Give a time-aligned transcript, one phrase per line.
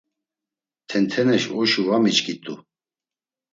[0.89, 2.53] Tenteneş oşu va miçkit̆u.